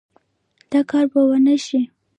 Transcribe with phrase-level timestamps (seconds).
[0.71, 1.81] دا کار به ونشي